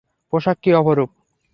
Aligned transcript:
পোশাক 0.33 0.57
কী 0.63 0.69
অপরূপ! 0.79 1.09